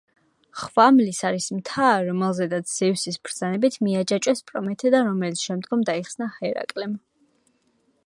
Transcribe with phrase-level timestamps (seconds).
[0.59, 7.03] ხვამლის არის მთა, რომელზედაც ზევსის ბრძანებით მიაჯაჭვეს პრომეთე და რომელიც შემდგომ დაიხსნა ჰერაკლემ.